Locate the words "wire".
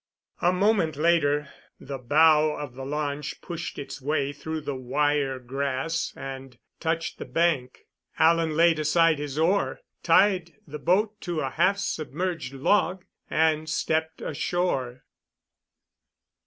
4.75-5.37